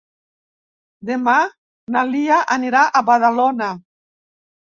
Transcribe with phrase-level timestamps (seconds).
[1.09, 1.35] Demà
[1.97, 3.67] na Lia anirà a Badalona.